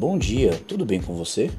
Bom 0.00 0.16
dia, 0.16 0.58
tudo 0.66 0.86
bem 0.86 0.98
com 0.98 1.14
você? 1.14 1.50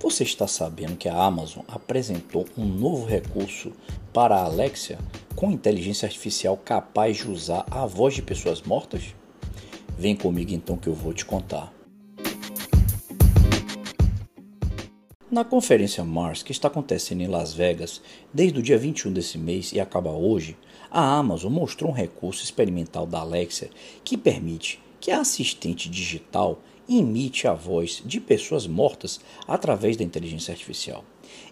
Você 0.00 0.22
está 0.22 0.46
sabendo 0.46 0.96
que 0.96 1.06
a 1.06 1.22
Amazon 1.22 1.62
apresentou 1.68 2.46
um 2.56 2.64
novo 2.64 3.04
recurso 3.04 3.72
para 4.10 4.36
a 4.36 4.44
Alexia 4.44 4.98
com 5.36 5.50
inteligência 5.50 6.06
artificial 6.06 6.56
capaz 6.56 7.18
de 7.18 7.30
usar 7.30 7.66
a 7.70 7.84
voz 7.84 8.14
de 8.14 8.22
pessoas 8.22 8.62
mortas? 8.62 9.14
Vem 9.98 10.16
comigo 10.16 10.54
então 10.54 10.78
que 10.78 10.86
eu 10.86 10.94
vou 10.94 11.12
te 11.12 11.26
contar. 11.26 11.74
Na 15.30 15.44
conferência 15.44 16.02
Mars, 16.02 16.42
que 16.42 16.52
está 16.52 16.68
acontecendo 16.68 17.20
em 17.20 17.26
Las 17.26 17.52
Vegas 17.52 18.00
desde 18.32 18.60
o 18.60 18.62
dia 18.62 18.78
21 18.78 19.12
desse 19.12 19.36
mês 19.36 19.72
e 19.72 19.78
acaba 19.78 20.10
hoje, 20.10 20.56
a 20.90 21.18
Amazon 21.18 21.52
mostrou 21.52 21.90
um 21.90 21.94
recurso 21.94 22.44
experimental 22.44 23.06
da 23.06 23.20
Alexia 23.20 23.68
que 24.02 24.16
permite 24.16 24.80
que 24.98 25.10
a 25.10 25.20
assistente 25.20 25.90
digital 25.90 26.62
imite 26.88 27.46
a 27.46 27.54
voz 27.54 28.02
de 28.04 28.20
pessoas 28.20 28.66
mortas 28.66 29.20
através 29.46 29.96
da 29.96 30.04
inteligência 30.04 30.52
artificial. 30.52 31.04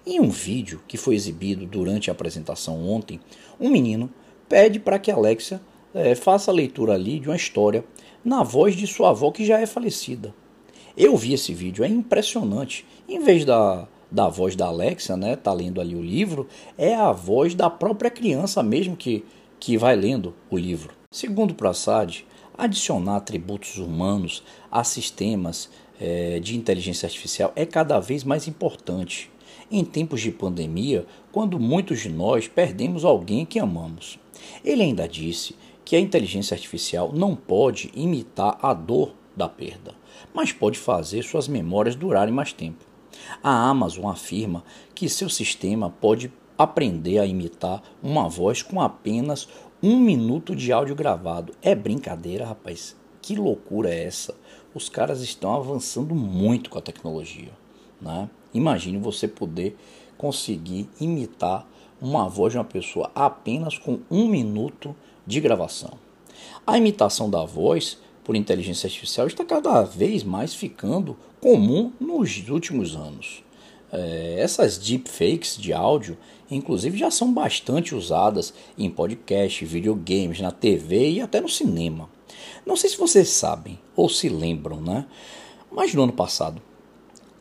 Em 0.07 0.21
um 0.21 0.31
vídeo 0.31 0.83
que 0.87 0.97
foi 0.97 1.15
exibido 1.15 1.67
durante 1.67 2.11
a 2.11 2.13
apresentação 2.13 2.89
ontem, 2.89 3.21
um 3.61 3.71
menino 3.71 4.11
pede 4.49 4.79
para 4.79 4.99
que 4.99 5.11
Alexia 5.11 5.61
é, 5.95 6.15
faça 6.15 6.51
a 6.51 6.55
leitura 6.55 6.95
ali 6.95 7.19
de 7.19 7.29
uma 7.29 7.37
história 7.37 7.85
na 8.25 8.43
voz 8.43 8.75
de 8.75 8.87
sua 8.87 9.11
avó 9.11 9.31
que 9.31 9.45
já 9.45 9.61
é 9.61 9.67
falecida. 9.67 10.35
Eu 10.97 11.17
vi 11.17 11.33
esse 11.33 11.55
vídeo, 11.55 11.85
é 11.85 11.89
impressionante. 11.89 12.85
Em 13.09 13.21
vez 13.21 13.45
da, 13.45 13.89
da 14.11 14.29
voz 14.29 14.55
da 14.55 14.67
Alexa, 14.67 15.17
né, 15.17 15.37
tá 15.37 15.53
lendo 15.53 15.81
ali 15.81 15.95
o 15.95 16.03
livro, 16.03 16.47
é 16.77 16.95
a 16.95 17.13
voz 17.13 17.55
da 17.55 17.71
própria 17.71 18.11
criança 18.11 18.63
mesmo 18.63 18.95
que, 18.95 19.25
que 19.59 19.77
vai 19.77 19.97
lendo 19.97 20.35
o 20.51 20.57
livro. 20.57 20.95
Segundo 21.11 21.55
Prasad, 21.55 22.21
adicionar 22.57 23.17
atributos 23.17 23.79
humanos 23.79 24.43
a 24.71 24.85
sistemas 24.85 25.71
é, 26.01 26.41
de 26.41 26.57
inteligência 26.57 27.07
artificial 27.07 27.53
é 27.55 27.65
cada 27.65 27.99
vez 28.01 28.25
mais 28.25 28.49
importante. 28.49 29.31
Em 29.71 29.85
tempos 29.85 30.21
de 30.21 30.31
pandemia, 30.31 31.07
quando 31.31 31.59
muitos 31.59 32.01
de 32.01 32.09
nós 32.09 32.49
perdemos 32.49 33.05
alguém 33.05 33.47
que 33.47 33.59
amamos. 33.59 34.19
Ele 34.65 34.83
ainda 34.83 35.09
disse 35.09 35.57
que 35.85 35.97
a 35.97 36.01
inteligência 36.01 36.55
artificial 36.55 37.13
não 37.13 37.35
pode 37.35 37.91
imitar 37.95 38.59
a 38.61 38.75
dor 38.75 39.15
da 39.37 39.49
perda, 39.49 39.95
mas 40.35 40.53
pode 40.53 40.79
fazer 40.79 41.23
suas 41.23 41.49
memórias 41.49 41.95
durarem 41.95 42.35
mais 42.35 42.53
tempo. 42.53 42.85
A 43.43 43.69
Amazon 43.69 44.11
afirma 44.11 44.65
que 44.95 45.09
seu 45.09 45.29
sistema 45.29 45.91
pode 45.91 46.33
aprender 46.63 47.19
a 47.19 47.27
imitar 47.27 47.83
uma 48.03 48.29
voz 48.29 48.63
com 48.63 48.81
apenas 48.81 49.49
um 49.83 49.99
minuto 49.99 50.55
de 50.55 50.73
áudio 50.73 50.95
gravado. 50.95 51.53
É 51.61 51.75
brincadeira, 51.75 52.47
rapaz? 52.47 52.97
Que 53.21 53.35
loucura 53.35 53.91
é 53.91 54.05
essa? 54.05 54.35
Os 54.75 54.89
caras 54.89 55.21
estão 55.21 55.55
avançando 55.55 56.15
muito 56.15 56.71
com 56.71 56.79
a 56.79 56.83
tecnologia. 56.83 57.51
Né? 58.01 58.29
Imagine 58.55 58.99
você 58.99 59.27
poder 59.29 59.77
conseguir 60.17 60.89
imitar 61.01 61.67
uma 62.01 62.29
voz 62.29 62.53
de 62.53 62.59
uma 62.59 62.65
pessoa 62.65 63.11
apenas 63.15 63.79
com 63.79 64.01
um 64.11 64.27
minuto 64.29 64.95
de 65.27 65.41
gravação. 65.41 65.99
A 66.67 66.79
imitação 66.79 67.29
da 67.29 67.45
voz 67.45 67.99
por 68.25 68.37
inteligência 68.37 68.87
artificial 68.87 69.27
está 69.27 69.45
cada 69.45 69.83
vez 69.83 70.23
mais 70.23 70.55
ficando 70.55 71.17
comum 71.41 71.93
nos 72.01 72.49
últimos 72.49 72.95
anos. 72.95 73.43
É, 73.93 74.37
essas 74.39 74.79
deepfakes 74.79 75.57
de 75.57 75.73
áudio, 75.73 76.17
inclusive, 76.51 76.97
já 76.97 77.11
são 77.11 77.33
bastante 77.33 77.95
usadas 77.95 78.55
em 78.79 78.89
podcast, 78.89 79.65
videogames, 79.67 80.41
na 80.41 80.51
TV 80.51 81.11
e 81.11 81.21
até 81.21 81.41
no 81.41 81.49
cinema. 81.49 82.09
Não 82.65 82.75
sei 82.75 82.89
se 82.89 82.97
vocês 82.97 83.29
sabem 83.29 83.79
ou 83.95 84.09
se 84.09 84.29
lembram, 84.29 84.81
né? 84.81 85.05
Mas 85.71 85.93
no 85.95 86.05
ano 86.05 86.13
passado 86.13 86.61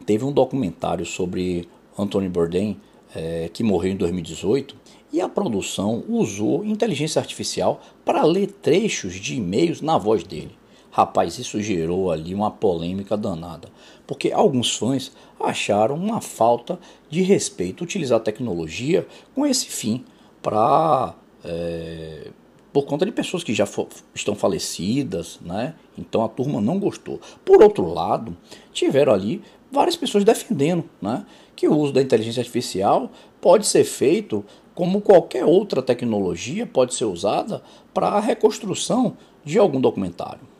teve 0.05 0.25
um 0.25 0.31
documentário 0.31 1.05
sobre 1.05 1.69
Anthony 1.97 2.27
Bourdain, 2.27 2.77
é, 3.15 3.49
que 3.53 3.63
morreu 3.63 3.93
em 3.93 3.97
2018, 3.97 4.75
e 5.13 5.21
a 5.21 5.29
produção 5.29 6.03
usou 6.07 6.65
inteligência 6.65 7.19
artificial 7.19 7.81
para 8.03 8.23
ler 8.23 8.47
trechos 8.47 9.15
de 9.15 9.35
e-mails 9.35 9.81
na 9.81 9.97
voz 9.97 10.23
dele. 10.23 10.60
Rapaz, 10.91 11.39
isso 11.39 11.61
gerou 11.61 12.11
ali 12.11 12.35
uma 12.35 12.51
polêmica 12.51 13.15
danada, 13.15 13.69
porque 14.05 14.31
alguns 14.31 14.75
fãs 14.75 15.11
acharam 15.39 15.95
uma 15.95 16.19
falta 16.19 16.77
de 17.09 17.21
respeito 17.21 17.83
utilizar 17.83 18.19
a 18.19 18.23
tecnologia 18.23 19.07
com 19.33 19.47
esse 19.47 19.65
fim 19.67 20.03
para 20.41 21.15
é, 21.45 22.27
por 22.73 22.85
conta 22.85 23.05
de 23.05 23.11
pessoas 23.11 23.43
que 23.43 23.53
já 23.53 23.65
estão 24.13 24.35
falecidas, 24.35 25.39
né? 25.41 25.75
Então 25.97 26.23
a 26.23 26.29
turma 26.29 26.59
não 26.61 26.79
gostou. 26.79 27.19
Por 27.43 27.63
outro 27.63 27.91
lado, 27.91 28.35
tiveram 28.73 29.13
ali 29.13 29.41
várias 29.71 29.95
pessoas 29.95 30.23
defendendo, 30.23 30.83
né? 31.01 31.25
Que 31.55 31.67
o 31.67 31.77
uso 31.77 31.93
da 31.93 32.01
inteligência 32.01 32.41
artificial 32.41 33.09
pode 33.39 33.65
ser 33.65 33.83
feito 33.83 34.43
como 34.73 35.01
qualquer 35.01 35.45
outra 35.45 35.81
tecnologia 35.81 36.65
pode 36.65 36.93
ser 36.93 37.05
usada 37.05 37.61
para 37.93 38.07
a 38.07 38.19
reconstrução 38.19 39.17
de 39.43 39.57
algum 39.57 39.79
documentário. 39.81 40.50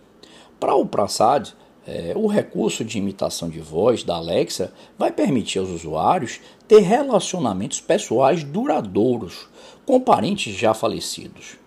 Para 0.62 0.76
o 0.76 0.86
Prasad, 0.86 1.50
é, 1.88 2.14
o 2.16 2.28
recurso 2.28 2.86
de 2.86 3.00
imitação 3.00 3.50
de 3.50 3.60
voz 3.60 4.04
da 4.04 4.18
Alexa 4.18 4.72
vai 4.96 5.12
permitir 5.12 5.58
aos 5.58 5.70
usuários 5.70 6.40
ter 6.68 6.82
relacionamentos 6.82 7.82
pessoais 7.82 8.44
duradouros 8.44 9.48
com 9.88 10.00
parentes 10.00 10.56
já 10.56 10.76
falecidos. 10.76 11.58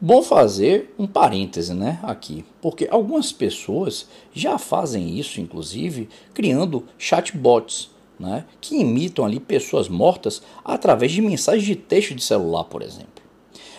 Bom 0.00 0.22
fazer 0.22 0.94
um 0.96 1.04
parêntese 1.04 1.74
né, 1.74 1.98
aqui, 2.00 2.44
porque 2.60 2.86
algumas 2.88 3.32
pessoas 3.32 4.06
já 4.32 4.56
fazem 4.56 5.18
isso, 5.18 5.40
inclusive, 5.40 6.08
criando 6.32 6.86
chatbots 6.96 7.90
né, 8.20 8.44
que 8.60 8.76
imitam 8.76 9.24
ali 9.24 9.40
pessoas 9.40 9.88
mortas 9.88 10.42
através 10.64 11.10
de 11.10 11.20
mensagens 11.20 11.66
de 11.66 11.74
texto 11.74 12.14
de 12.14 12.22
celular, 12.22 12.62
por 12.62 12.82
exemplo. 12.82 13.11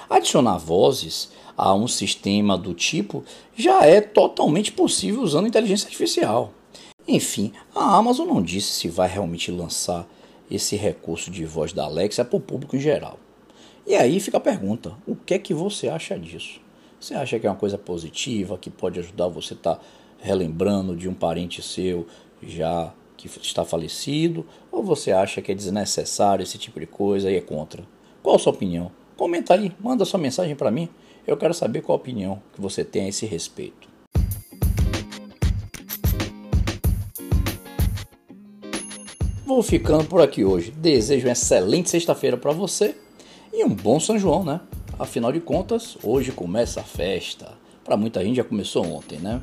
Adicionar 0.09 0.57
vozes 0.57 1.31
a 1.57 1.73
um 1.73 1.87
sistema 1.87 2.57
do 2.57 2.73
tipo 2.73 3.23
já 3.55 3.85
é 3.85 4.01
totalmente 4.01 4.71
possível 4.71 5.21
usando 5.21 5.47
inteligência 5.47 5.85
artificial. 5.87 6.53
Enfim, 7.07 7.51
a 7.75 7.97
Amazon 7.97 8.27
não 8.27 8.41
disse 8.41 8.71
se 8.71 8.87
vai 8.87 9.09
realmente 9.09 9.51
lançar 9.51 10.07
esse 10.49 10.75
recurso 10.75 11.29
de 11.29 11.45
voz 11.45 11.73
da 11.73 11.83
Alexa 11.85 12.23
para 12.23 12.37
o 12.37 12.39
público 12.39 12.75
em 12.75 12.79
geral. 12.79 13.19
E 13.85 13.95
aí 13.95 14.19
fica 14.19 14.37
a 14.37 14.41
pergunta: 14.41 14.93
o 15.05 15.15
que 15.15 15.33
é 15.33 15.39
que 15.39 15.53
você 15.53 15.89
acha 15.89 16.17
disso? 16.17 16.61
Você 16.99 17.13
acha 17.13 17.37
que 17.37 17.45
é 17.45 17.49
uma 17.49 17.57
coisa 17.57 17.77
positiva, 17.77 18.57
que 18.57 18.69
pode 18.69 18.99
ajudar 18.99 19.27
você 19.27 19.53
a 19.53 19.57
estar 19.57 19.75
tá 19.75 19.81
relembrando 20.19 20.95
de 20.95 21.09
um 21.09 21.13
parente 21.13 21.61
seu 21.61 22.07
já 22.41 22.93
que 23.17 23.27
está 23.27 23.65
falecido? 23.65 24.45
Ou 24.71 24.81
você 24.81 25.11
acha 25.11 25.41
que 25.41 25.51
é 25.51 25.55
desnecessário 25.55 26.43
esse 26.43 26.57
tipo 26.57 26.79
de 26.79 26.85
coisa 26.85 27.29
e 27.29 27.35
é 27.35 27.41
contra? 27.41 27.83
Qual 28.21 28.37
a 28.37 28.39
sua 28.39 28.53
opinião? 28.53 28.89
Comenta 29.15 29.53
aí, 29.53 29.71
manda 29.79 30.05
sua 30.05 30.19
mensagem 30.19 30.55
para 30.55 30.71
mim. 30.71 30.89
Eu 31.25 31.37
quero 31.37 31.53
saber 31.53 31.81
qual 31.81 31.97
a 31.97 32.01
opinião 32.01 32.41
que 32.53 32.59
você 32.59 32.83
tem 32.83 33.05
a 33.05 33.09
esse 33.09 33.25
respeito. 33.25 33.87
Vou 39.45 39.61
ficando 39.61 40.05
por 40.05 40.19
aqui 40.19 40.43
hoje. 40.43 40.71
Desejo 40.71 41.27
uma 41.27 41.33
excelente 41.33 41.89
sexta-feira 41.89 42.35
para 42.35 42.51
você 42.51 42.95
e 43.53 43.63
um 43.63 43.69
bom 43.69 43.99
São 43.99 44.17
João, 44.17 44.43
né? 44.43 44.59
Afinal 44.97 45.31
de 45.31 45.39
contas, 45.39 45.95
hoje 46.01 46.31
começa 46.31 46.79
a 46.79 46.83
festa. 46.83 47.53
Para 47.83 47.95
muita 47.95 48.23
gente 48.23 48.37
já 48.37 48.43
começou 48.43 48.83
ontem, 48.85 49.19
né? 49.19 49.41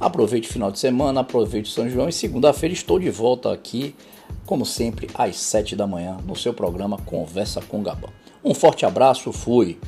Aproveite 0.00 0.48
o 0.48 0.52
final 0.52 0.72
de 0.72 0.78
semana, 0.78 1.20
aproveite 1.20 1.70
o 1.70 1.72
São 1.72 1.88
João 1.88 2.08
e 2.08 2.12
segunda-feira 2.12 2.72
estou 2.72 2.98
de 2.98 3.08
volta 3.08 3.52
aqui, 3.52 3.94
como 4.44 4.64
sempre, 4.64 5.08
às 5.14 5.36
7 5.36 5.74
da 5.74 5.86
manhã, 5.86 6.16
no 6.24 6.36
seu 6.36 6.54
programa 6.54 6.98
Conversa 6.98 7.60
com 7.60 7.82
Gabão. 7.82 8.10
Um 8.44 8.54
forte 8.54 8.86
abraço, 8.86 9.32
fui! 9.32 9.78